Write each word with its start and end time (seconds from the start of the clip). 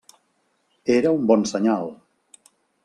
Era 0.95 1.13
un 1.19 1.29
bon 1.33 1.47
senyal. 1.53 1.95